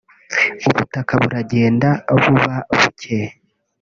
[0.69, 1.89] ubutaka buragenda
[2.21, 3.19] buba buke